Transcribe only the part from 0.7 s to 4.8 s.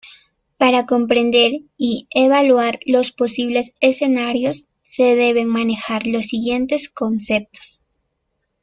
comprender y evaluar los posibles escenarios,